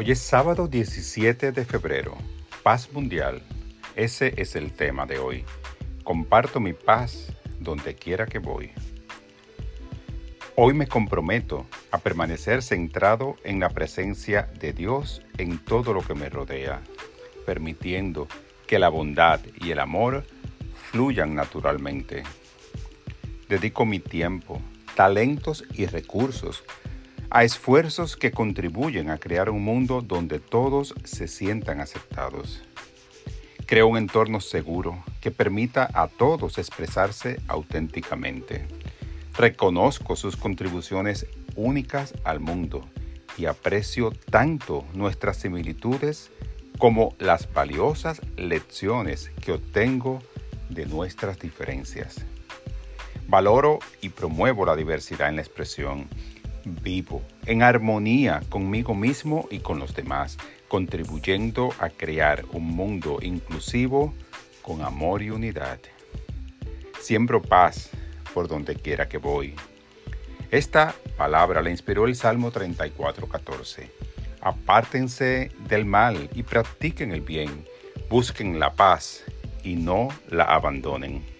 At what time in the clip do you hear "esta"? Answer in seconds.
70.50-70.94